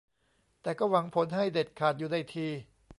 [0.61, 2.47] แต่ก็หวังผลให้เด็ดขาดอยู่ในที